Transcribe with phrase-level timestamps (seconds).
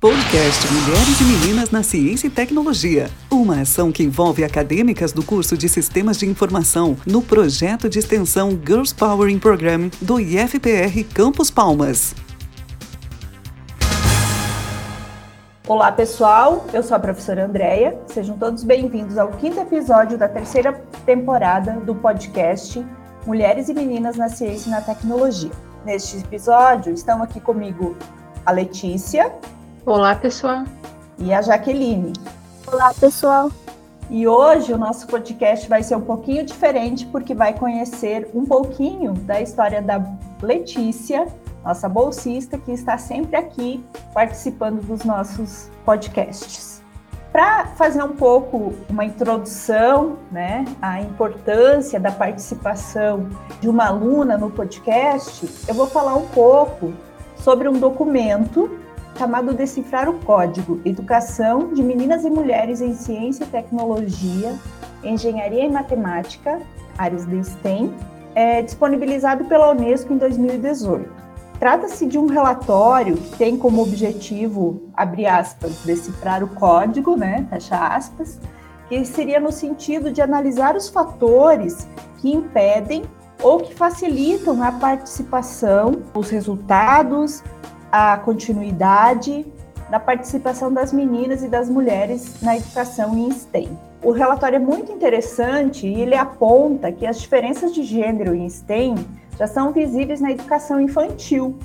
[0.00, 3.10] Podcast Mulheres e Meninas na Ciência e Tecnologia.
[3.30, 8.52] Uma ação que envolve acadêmicas do curso de Sistemas de Informação no projeto de extensão
[8.52, 12.14] Girls Powering Program do IFPR Campus Palmas.
[15.68, 16.64] Olá, pessoal.
[16.72, 17.98] Eu sou a professora Andréia.
[18.06, 20.72] Sejam todos bem-vindos ao quinto episódio da terceira
[21.04, 22.82] temporada do podcast
[23.26, 25.50] Mulheres e Meninas na Ciência e na Tecnologia.
[25.84, 27.94] Neste episódio, estão aqui comigo
[28.46, 29.30] a Letícia.
[29.86, 30.64] Olá, pessoal.
[31.18, 32.12] E a Jaqueline.
[32.70, 33.50] Olá, pessoal.
[34.10, 39.14] E hoje o nosso podcast vai ser um pouquinho diferente, porque vai conhecer um pouquinho
[39.14, 40.04] da história da
[40.42, 41.26] Letícia,
[41.64, 43.82] nossa bolsista, que está sempre aqui
[44.12, 46.82] participando dos nossos podcasts.
[47.32, 53.30] Para fazer um pouco uma introdução, né, à importância da participação
[53.62, 56.92] de uma aluna no podcast, eu vou falar um pouco
[57.36, 58.78] sobre um documento
[59.16, 64.54] chamado Decifrar o Código: Educação de Meninas e Mulheres em Ciência e Tecnologia,
[65.02, 66.60] Engenharia e Matemática,
[66.96, 67.94] áreas de STEM,
[68.34, 71.20] é disponibilizado pela Unesco em 2018.
[71.58, 77.76] Trata-se de um relatório que tem como objetivo, abre aspas, decifrar o código, né, fecha
[77.76, 78.40] aspas,
[78.88, 81.86] que seria no sentido de analisar os fatores
[82.18, 83.02] que impedem
[83.42, 87.42] ou que facilitam a participação, os resultados,
[87.90, 89.46] a continuidade
[89.90, 93.76] na participação das meninas e das mulheres na educação em STEM.
[94.02, 98.94] O relatório é muito interessante e ele aponta que as diferenças de gênero em STEM
[99.36, 101.58] já são visíveis na educação infantil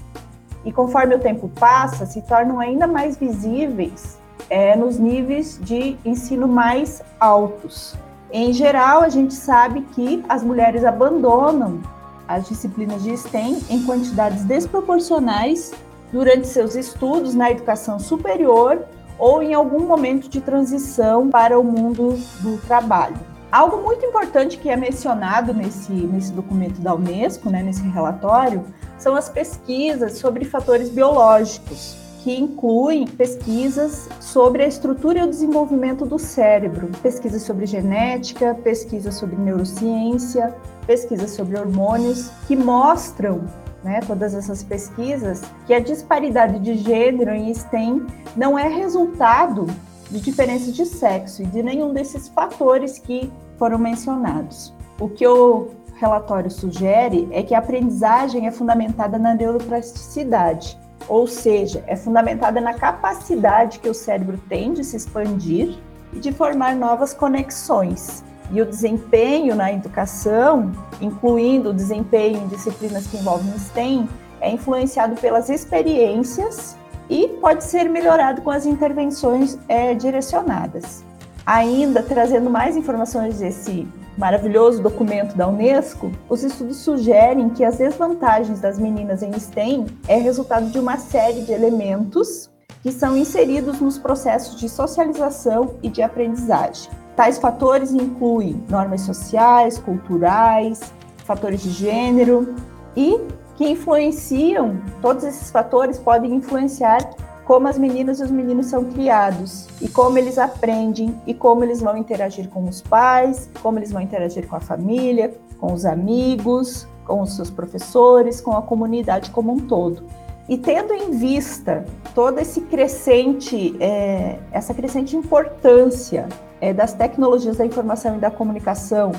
[0.65, 4.17] e, conforme o tempo passa, se tornam ainda mais visíveis
[4.49, 7.95] é, nos níveis de ensino mais altos.
[8.31, 11.79] Em geral, a gente sabe que as mulheres abandonam
[12.27, 15.71] as disciplinas de STEM em quantidades desproporcionais
[16.15, 18.85] durante seus estudos na educação superior
[19.19, 23.17] ou em algum momento de transição para o mundo do trabalho.
[23.51, 28.63] Algo muito importante que é mencionado nesse, nesse documento da Unesco, né, nesse relatório,
[28.97, 36.05] são as pesquisas sobre fatores biológicos, que incluem pesquisas sobre a estrutura e o desenvolvimento
[36.05, 40.55] do cérebro, pesquisas sobre genética, pesquisas sobre neurociência,
[40.87, 43.43] pesquisas sobre hormônios, que mostram
[43.85, 49.67] né, todas essas pesquisas, que a disparidade de gênero em STEM não é resultado
[50.09, 54.73] de diferença de sexo e de nenhum desses fatores que foram mencionados.
[54.99, 61.83] O que o relatório sugere é que a aprendizagem é fundamentada na neuroplasticidade, ou seja,
[61.85, 65.77] é fundamentada na capacidade que o cérebro tem de se expandir
[66.11, 68.23] e de formar novas conexões.
[68.51, 74.07] E o desempenho na educação, incluindo o desempenho em disciplinas que envolvem STEM,
[74.39, 76.77] é influenciado pelas experiências
[77.09, 81.03] e pode ser melhorado com as intervenções é, direcionadas.
[81.45, 88.59] Ainda trazendo mais informações desse maravilhoso documento da Unesco, os estudos sugerem que as desvantagens
[88.61, 92.49] das meninas em STEM é resultado de uma série de elementos
[92.85, 96.91] que são inseridos nos processos de socialização e de aprendizagem.
[97.15, 102.53] Tais fatores incluem normas sociais, culturais, fatores de gênero
[102.95, 103.19] e
[103.55, 106.99] que influenciam, todos esses fatores podem influenciar
[107.43, 111.81] como as meninas e os meninos são criados e como eles aprendem e como eles
[111.81, 116.87] vão interagir com os pais, como eles vão interagir com a família, com os amigos,
[117.03, 120.03] com os seus professores, com a comunidade como um todo.
[120.47, 126.27] E tendo em vista toda esse crescente, é, essa crescente importância
[126.61, 129.11] é, das tecnologias da informação e da comunicação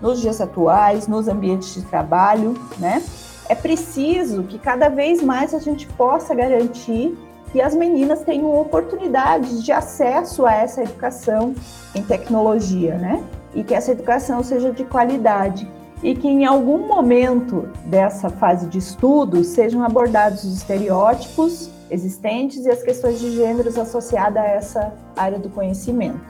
[0.00, 3.02] nos dias atuais, nos ambientes de trabalho, né?
[3.48, 7.16] É preciso que cada vez mais a gente possa garantir
[7.52, 11.54] que as meninas tenham oportunidades de acesso a essa educação
[11.94, 13.22] em tecnologia, né?
[13.54, 15.70] E que essa educação seja de qualidade
[16.04, 22.70] e que em algum momento dessa fase de estudo sejam abordados os estereótipos existentes e
[22.70, 26.20] as questões de gêneros associadas a essa área do conhecimento.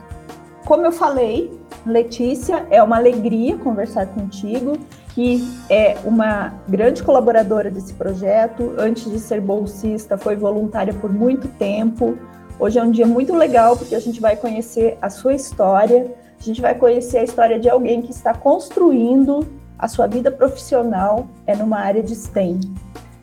[0.65, 1.51] Como eu falei,
[1.85, 4.77] Letícia, é uma alegria conversar contigo,
[5.09, 8.73] que é uma grande colaboradora desse projeto.
[8.77, 12.17] Antes de ser bolsista, foi voluntária por muito tempo.
[12.57, 16.43] Hoje é um dia muito legal porque a gente vai conhecer a sua história, a
[16.43, 19.45] gente vai conhecer a história de alguém que está construindo
[19.77, 22.59] a sua vida profissional é numa área de STEM.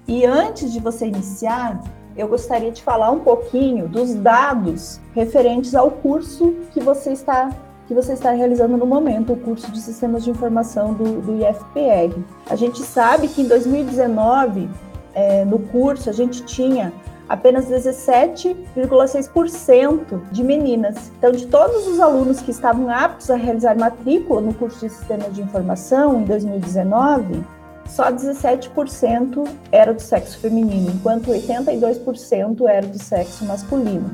[0.06, 1.81] E antes de você iniciar,
[2.16, 7.50] eu gostaria de falar um pouquinho dos dados referentes ao curso que você está
[7.88, 12.22] que você está realizando no momento, o curso de Sistemas de Informação do, do IFPR.
[12.49, 14.70] A gente sabe que em 2019,
[15.12, 16.93] é, no curso, a gente tinha
[17.32, 21.11] apenas 17,6% de meninas.
[21.17, 25.34] Então, de todos os alunos que estavam aptos a realizar matrícula no curso de Sistemas
[25.34, 27.43] de Informação em 2019,
[27.87, 34.11] só 17% era do sexo feminino, enquanto 82% era do sexo masculino.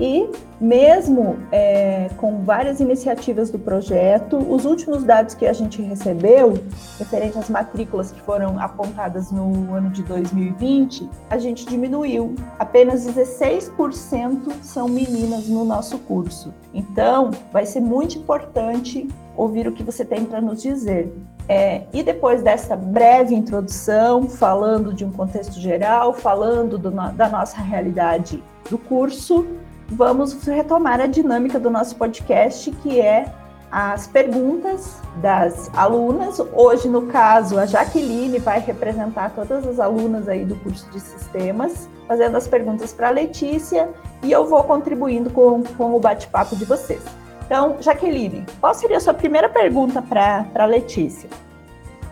[0.00, 0.30] E
[0.60, 6.54] mesmo é, com várias iniciativas do projeto, os últimos dados que a gente recebeu,
[6.98, 12.34] referente às matrículas que foram apontadas no ano de 2020, a gente diminuiu.
[12.58, 16.54] Apenas 16% são meninas no nosso curso.
[16.72, 21.12] Então, vai ser muito importante ouvir o que você tem para nos dizer.
[21.48, 27.56] É, e depois dessa breve introdução, falando de um contexto geral, falando do, da nossa
[27.58, 29.46] realidade do curso,
[29.88, 33.32] vamos retomar a dinâmica do nosso podcast, que é
[33.70, 36.40] as perguntas das alunas.
[36.52, 41.88] Hoje, no caso, a Jaqueline vai representar todas as alunas aí do curso de sistemas,
[42.06, 43.88] fazendo as perguntas para a Letícia,
[44.22, 47.02] e eu vou contribuindo com, com o bate-papo de vocês.
[47.44, 51.28] Então, Jaqueline, qual seria a sua primeira pergunta para a Letícia?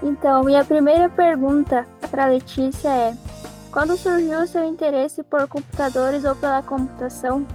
[0.02, 3.14] Então, minha primeira pergunta para a Letícia é:
[3.70, 7.46] quando surgiu o seu interesse por computadores ou pela computação?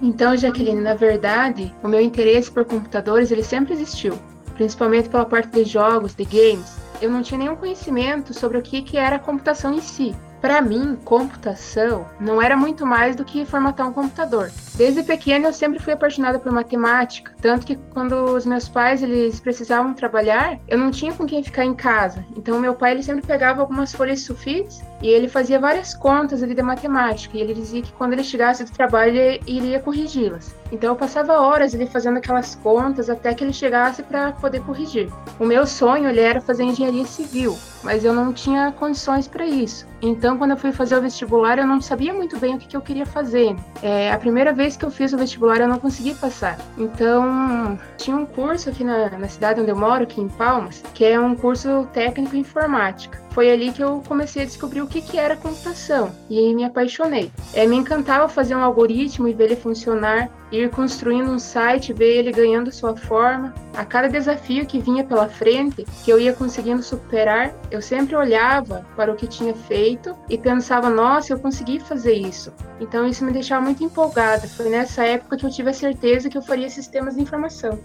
[0.00, 4.18] Então, Jaqueline, na verdade, o meu interesse por computadores ele sempre existiu,
[4.54, 6.76] principalmente pela parte de jogos, de games.
[7.02, 10.14] Eu não tinha nenhum conhecimento sobre o que, que era a computação em si.
[10.40, 14.50] Para mim, computação não era muito mais do que formatar um computador.
[14.78, 19.40] Desde pequena eu sempre fui apaixonada por matemática, tanto que quando os meus pais eles
[19.40, 22.24] precisavam trabalhar, eu não tinha com quem ficar em casa.
[22.36, 26.54] Então meu pai ele sempre pegava algumas folhas sulfites e ele fazia várias contas ali
[26.54, 30.54] da matemática e ele dizia que quando ele chegasse do trabalho ele iria corrigi-las.
[30.70, 35.10] Então eu passava horas ali fazendo aquelas contas até que ele chegasse para poder corrigir.
[35.40, 39.88] O meu sonho ele era fazer engenharia civil, mas eu não tinha condições para isso.
[40.00, 42.76] Então quando eu fui fazer o vestibular eu não sabia muito bem o que, que
[42.76, 43.56] eu queria fazer.
[43.82, 46.58] É, a primeira vez vez que eu fiz o vestibular, eu não consegui passar.
[46.76, 51.04] Então, tinha um curso aqui na, na cidade onde eu moro, aqui em Palmas, que
[51.04, 55.00] é um curso técnico em informática foi ali que eu comecei a descobrir o que,
[55.00, 57.30] que era computação e me apaixonei.
[57.54, 62.16] É, me encantava fazer um algoritmo e ver ele funcionar, ir construindo um site, ver
[62.16, 63.54] ele ganhando sua forma.
[63.76, 68.84] A cada desafio que vinha pela frente, que eu ia conseguindo superar, eu sempre olhava
[68.96, 72.52] para o que tinha feito e pensava: nossa, eu consegui fazer isso.
[72.80, 74.48] Então isso me deixava muito empolgada.
[74.48, 77.78] Foi nessa época que eu tive a certeza que eu faria sistemas de informação.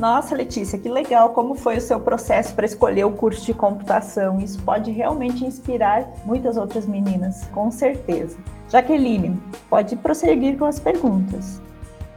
[0.00, 1.28] Nossa, Letícia, que legal!
[1.34, 4.40] Como foi o seu processo para escolher o curso de computação?
[4.40, 8.38] Isso pode realmente inspirar muitas outras meninas, com certeza.
[8.70, 9.38] Jaqueline,
[9.68, 11.60] pode prosseguir com as perguntas.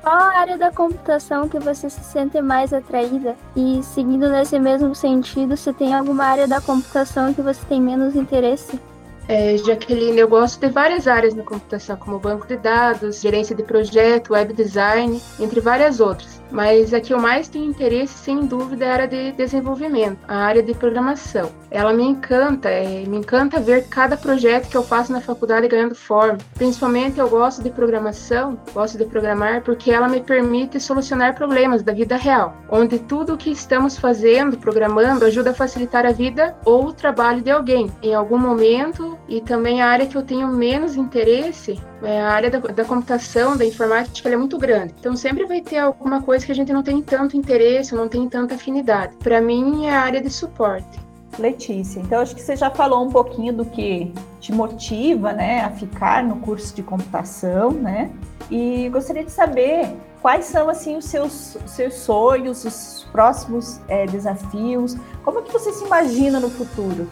[0.02, 3.36] Qual a área da computação que você se sente mais atraída?
[3.54, 8.16] E seguindo nesse mesmo sentido, se tem alguma área da computação que você tem menos
[8.16, 8.80] interesse?
[9.28, 13.64] É, Jaqueline, eu gosto de várias áreas na computação, como banco de dados, gerência de
[13.64, 18.86] projeto, web design, entre várias outras mas a que eu mais tenho interesse, sem dúvida,
[18.86, 21.52] é a área de desenvolvimento, a área de programação.
[21.72, 25.96] Ela me encanta, é, me encanta ver cada projeto que eu faço na faculdade ganhando
[25.96, 26.38] forma.
[26.54, 31.92] Principalmente eu gosto de programação, gosto de programar porque ela me permite solucionar problemas da
[31.92, 36.86] vida real, onde tudo o que estamos fazendo, programando, ajuda a facilitar a vida ou
[36.86, 39.13] o trabalho de alguém em algum momento.
[39.28, 43.56] E também a área que eu tenho menos interesse é a área da, da computação,
[43.56, 44.94] da informática, é muito grande.
[45.00, 48.28] Então sempre vai ter alguma coisa que a gente não tem tanto interesse, não tem
[48.28, 49.16] tanta afinidade.
[49.18, 51.02] Para mim é a área de suporte.
[51.40, 55.72] Letícia, então acho que você já falou um pouquinho do que te motiva, né, a
[55.72, 58.12] ficar no curso de computação, né?
[58.52, 64.96] E gostaria de saber quais são assim os seus, seus sonhos, os próximos é, desafios,
[65.24, 67.10] como é que você se imagina no futuro?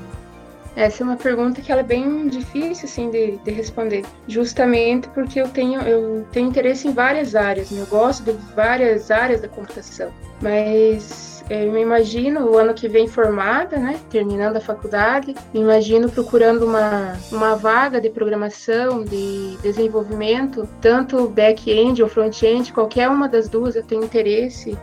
[0.75, 5.41] Essa é uma pergunta que ela é bem difícil assim de, de, responder, justamente porque
[5.41, 7.81] eu tenho eu tenho interesse em várias áreas, né?
[7.81, 10.11] eu gosto de várias áreas da computação,
[10.41, 15.59] mas é, eu me imagino o ano que vem formada, né, terminando a faculdade, me
[15.59, 23.27] imagino procurando uma uma vaga de programação, de desenvolvimento, tanto back-end ou front-end, qualquer uma
[23.27, 24.77] das duas eu tenho interesse.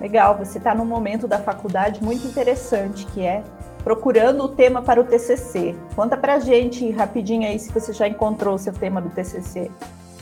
[0.00, 3.42] Legal, você está num momento da faculdade muito interessante, que é
[3.88, 5.74] procurando o tema para o TCC.
[5.96, 9.70] Conta pra gente rapidinho aí se você já encontrou o seu tema do TCC.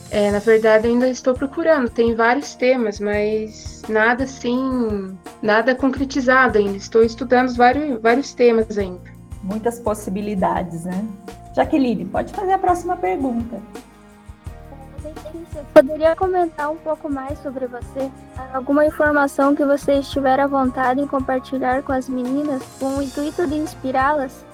[0.08, 1.90] É, na verdade, ainda estou procurando.
[1.90, 6.76] Tem vários temas, mas nada assim, nada concretizado ainda.
[6.76, 9.02] Estou estudando vários, vários temas ainda.
[9.42, 11.04] Muitas possibilidades, né?
[11.52, 13.60] Jaqueline, pode fazer a próxima pergunta.
[15.72, 18.10] Poderia comentar um pouco mais sobre você?
[18.52, 23.46] Alguma informação que você estiver à vontade em compartilhar com as meninas com o intuito
[23.46, 24.44] de inspirá-las?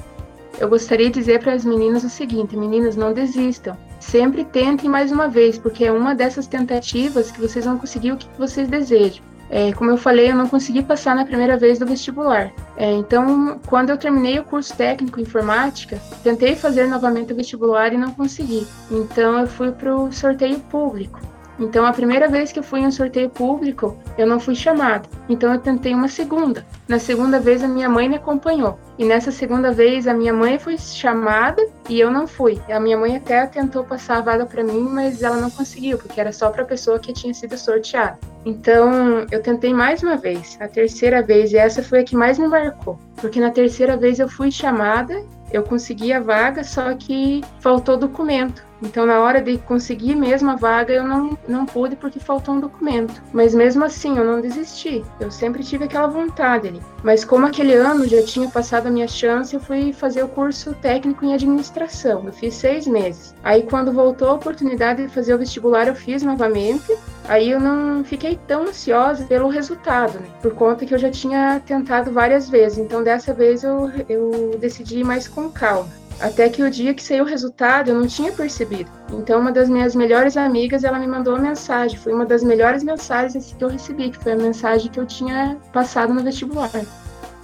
[0.58, 3.76] Eu gostaria de dizer para as meninas o seguinte: meninas, não desistam.
[3.98, 8.16] sempre tentem mais uma vez, porque é uma dessas tentativas que vocês vão conseguir o
[8.16, 9.31] que vocês desejam.
[9.54, 12.50] É, como eu falei, eu não consegui passar na primeira vez do vestibular.
[12.74, 17.92] É, então, quando eu terminei o curso técnico em informática, tentei fazer novamente o vestibular
[17.92, 18.66] e não consegui.
[18.90, 21.20] Então, eu fui para o sorteio público.
[21.58, 25.08] Então, a primeira vez que eu fui em um sorteio público, eu não fui chamada.
[25.28, 26.66] Então, eu tentei uma segunda.
[26.88, 28.78] Na segunda vez, a minha mãe me acompanhou.
[28.98, 32.60] E nessa segunda vez, a minha mãe foi chamada e eu não fui.
[32.70, 36.20] A minha mãe até tentou passar a vaga para mim, mas ela não conseguiu, porque
[36.20, 38.18] era só para a pessoa que tinha sido sorteada.
[38.44, 42.38] Então, eu tentei mais uma vez, a terceira vez, e essa foi a que mais
[42.38, 42.98] me marcou.
[43.16, 48.64] Porque na terceira vez eu fui chamada, eu consegui a vaga, só que faltou documento.
[48.82, 52.60] Então, na hora de conseguir mesmo a vaga, eu não, não pude porque faltou um
[52.60, 53.22] documento.
[53.32, 55.04] Mas mesmo assim, eu não desisti.
[55.20, 56.82] Eu sempre tive aquela vontade ali.
[57.02, 60.74] Mas como aquele ano já tinha passado a minha chance, eu fui fazer o curso
[60.74, 62.24] técnico em administração.
[62.26, 63.34] Eu fiz seis meses.
[63.42, 66.96] Aí, quando voltou a oportunidade de fazer o vestibular, eu fiz novamente.
[67.28, 70.26] Aí eu não fiquei tão ansiosa pelo resultado, né?
[70.40, 72.78] Por conta que eu já tinha tentado várias vezes.
[72.78, 76.01] Então, dessa vez eu, eu decidi mais com calma.
[76.22, 78.88] Até que o dia que saiu o resultado, eu não tinha percebido.
[79.12, 81.98] Então, uma das minhas melhores amigas, ela me mandou uma mensagem.
[81.98, 85.58] Foi uma das melhores mensagens que eu recebi, que foi a mensagem que eu tinha
[85.72, 86.70] passado no vestibular.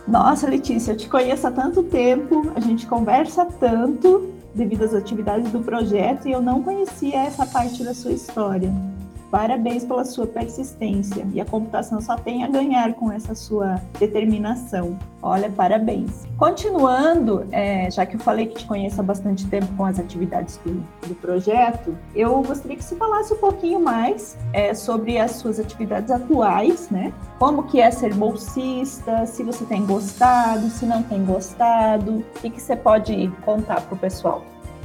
[0.07, 5.51] Nossa, Letícia, eu te conheço há tanto tempo, a gente conversa tanto devido às atividades
[5.51, 8.73] do projeto e eu não conhecia essa parte da sua história.
[9.31, 14.99] Parabéns pela sua persistência e a computação só tem a ganhar com essa sua determinação.
[15.21, 16.27] Olha, parabéns.
[16.39, 20.59] Continuando, é, já que eu falei que te conheço há bastante tempo com as atividades
[20.65, 25.61] do, do projeto, eu gostaria que você falasse um pouquinho mais é, sobre as suas
[25.61, 27.13] atividades atuais, né?
[27.39, 32.51] Como que é ser bolsista, se você tem gostado, se não tem gostado, o que,
[32.51, 34.43] que você pode contar para o pessoal?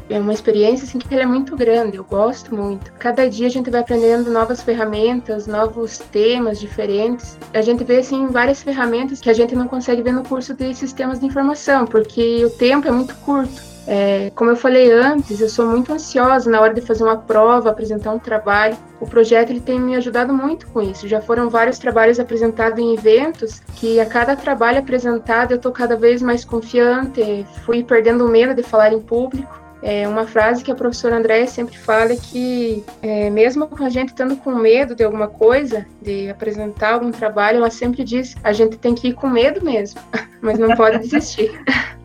[0.09, 2.91] É uma experiência assim que ela é muito grande, eu gosto muito.
[2.93, 7.37] Cada dia a gente vai aprendendo novas ferramentas, novos temas diferentes.
[7.53, 10.73] A gente vê assim várias ferramentas que a gente não consegue ver no curso de
[10.75, 13.73] sistemas de informação, porque o tempo é muito curto.
[13.85, 17.69] É, como eu falei antes, eu sou muito ansiosa na hora de fazer uma prova,
[17.69, 18.77] apresentar um trabalho.
[18.99, 21.07] O projeto ele tem me ajudado muito com isso.
[21.07, 25.97] Já foram vários trabalhos apresentados em eventos que a cada trabalho apresentado eu estou cada
[25.97, 29.62] vez mais confiante, fui perdendo o medo de falar em público.
[29.85, 34.37] É uma frase que a professora Andréia sempre fala que, é, mesmo a gente estando
[34.37, 38.95] com medo de alguma coisa, de apresentar algum trabalho, ela sempre diz: a gente tem
[38.95, 39.99] que ir com medo mesmo,
[40.41, 41.51] mas não pode desistir.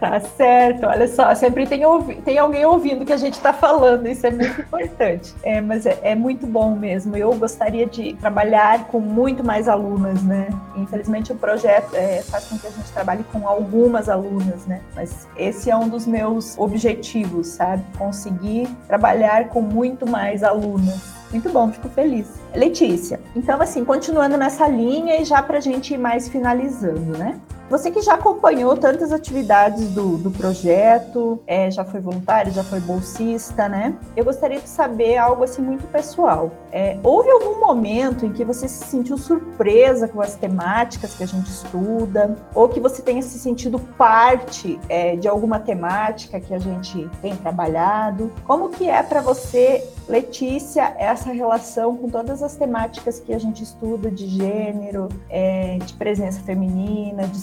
[0.00, 1.82] Tá certo, olha só, sempre tem,
[2.24, 5.34] tem alguém ouvindo que a gente está falando, isso é muito importante.
[5.42, 7.16] É, mas é, é, muito bom mesmo.
[7.16, 10.48] Eu gostaria de trabalhar com muito mais alunas, né?
[10.76, 14.80] Infelizmente o projeto é, faz com que a gente trabalhe com algumas alunas, né?
[14.94, 17.82] Mas esse é um dos meus objetivos, sabe?
[17.96, 21.18] Conseguir trabalhar com muito mais alunas.
[21.30, 22.28] Muito bom, fico feliz.
[22.54, 27.38] Letícia, então assim, continuando nessa linha e já para a gente ir mais finalizando, né?
[27.70, 32.80] Você que já acompanhou tantas atividades do, do projeto, é, já foi voluntário, já foi
[32.80, 33.94] bolsista, né?
[34.16, 36.50] Eu gostaria de saber algo assim muito pessoal.
[36.72, 41.26] É, houve algum momento em que você se sentiu surpresa com as temáticas que a
[41.26, 46.58] gente estuda, ou que você tenha se sentido parte é, de alguma temática que a
[46.58, 48.32] gente tem trabalhado?
[48.46, 53.62] Como que é para você, Letícia, essa relação com todas as temáticas que a gente
[53.62, 57.38] estuda de gênero, é, de presença feminina, de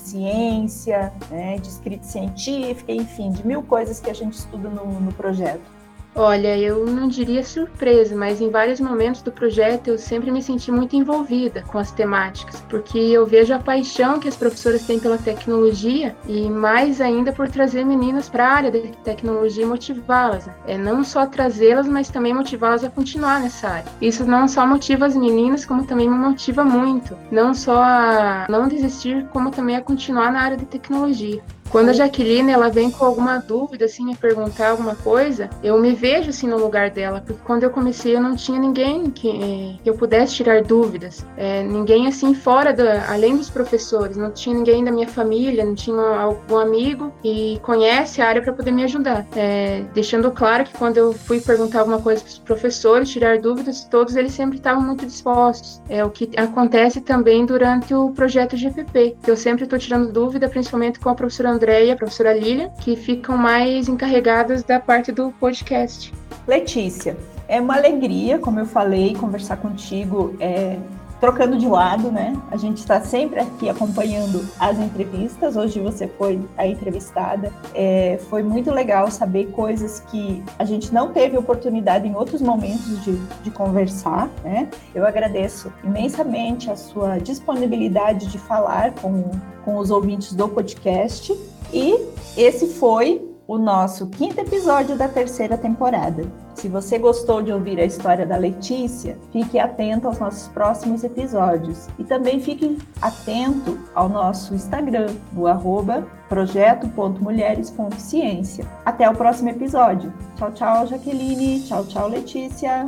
[1.30, 5.75] né, de escrita científica, enfim, de mil coisas que a gente estuda no, no projeto.
[6.18, 10.72] Olha, eu não diria surpresa, mas em vários momentos do projeto eu sempre me senti
[10.72, 15.18] muito envolvida com as temáticas, porque eu vejo a paixão que as professoras têm pela
[15.18, 20.46] tecnologia e mais ainda por trazer meninas para a área da tecnologia e motivá-las.
[20.46, 20.54] Né?
[20.66, 23.92] É não só trazê-las, mas também motivá-las a continuar nessa área.
[24.02, 28.70] Isso não só motiva as meninas, como também me motiva muito, não só a não
[28.70, 31.44] desistir, como também a continuar na área de tecnologia.
[31.70, 35.94] Quando a Jaqueline ela vem com alguma dúvida, assim, me perguntar alguma coisa, eu me
[35.94, 39.90] vejo assim no lugar dela, porque quando eu comecei eu não tinha ninguém que, que
[39.90, 44.84] eu pudesse tirar dúvidas, é, ninguém assim fora da, além dos professores, não tinha ninguém
[44.84, 49.26] da minha família, não tinha algum amigo que conhece a área para poder me ajudar.
[49.36, 53.84] É, deixando claro que quando eu fui perguntar alguma coisa para os professores, tirar dúvidas,
[53.86, 55.82] todos eles sempre estavam muito dispostos.
[55.90, 60.48] É o que acontece também durante o projeto GPP, que eu sempre estou tirando dúvida,
[60.48, 65.32] principalmente com a professora e a professora Lilia, que ficam mais encarregadas da parte do
[65.32, 66.14] podcast.
[66.48, 67.18] Letícia,
[67.48, 70.36] é uma alegria, como eu falei, conversar contigo.
[70.40, 70.78] É,
[71.20, 72.40] trocando de lado, né?
[72.52, 75.56] A gente está sempre aqui acompanhando as entrevistas.
[75.56, 77.52] Hoje você foi a entrevistada.
[77.74, 83.04] É, foi muito legal saber coisas que a gente não teve oportunidade em outros momentos
[83.04, 84.70] de, de conversar, né?
[84.94, 89.32] Eu agradeço imensamente a sua disponibilidade de falar com,
[89.64, 91.36] com os ouvintes do podcast.
[91.74, 91.98] E
[92.38, 96.26] esse foi o nosso quinto episódio da terceira temporada.
[96.56, 101.88] Se você gostou de ouvir a história da Letícia, fique atento aos nossos próximos episódios.
[102.00, 108.66] E também fique atento ao nosso Instagram, no arroba projeto.mulheres.ciência.
[108.84, 110.12] Até o próximo episódio.
[110.36, 111.62] Tchau, tchau, Jaqueline.
[111.62, 112.88] Tchau, tchau, Letícia.